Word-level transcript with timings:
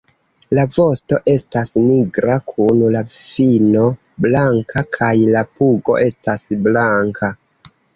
La 0.59 0.61
vosto 0.77 1.19
estas 1.33 1.73
nigra 1.83 2.39
kun 2.49 2.81
la 2.97 3.05
fino 3.19 3.87
blanka 4.29 4.87
kaj 5.01 5.15
la 5.39 5.49
pugo 5.57 6.03
estas 6.11 6.53
blanka. 6.69 7.37